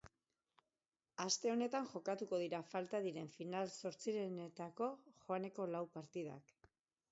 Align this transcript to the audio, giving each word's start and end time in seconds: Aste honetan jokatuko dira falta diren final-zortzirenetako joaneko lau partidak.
Aste 1.25 1.51
honetan 1.55 1.89
jokatuko 1.91 2.39
dira 2.45 2.63
falta 2.71 3.03
diren 3.05 3.31
final-zortzirenetako 3.37 4.91
joaneko 5.29 5.71
lau 5.77 5.87
partidak. 6.01 6.59